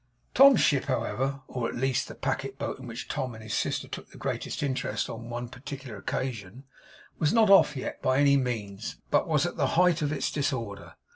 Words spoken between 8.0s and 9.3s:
by any means; but